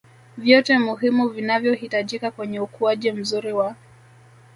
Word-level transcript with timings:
vyote 0.37 0.77
muhimu 0.77 1.29
vinavyohitajika 1.29 2.31
kwenye 2.31 2.59
ukuaji 2.59 3.11
mzuri 3.11 3.53
wa 3.53 3.75